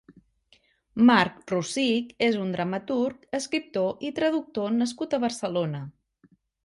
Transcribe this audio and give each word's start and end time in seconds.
Marc 1.09 1.35
Rosich 1.51 2.15
és 2.29 2.37
un 2.45 2.49
dramaturg, 2.55 3.27
escriptor 3.41 4.09
i 4.09 4.11
traductor 4.21 4.75
nascut 4.79 5.15
a 5.19 5.21
Barcelona. 5.27 5.83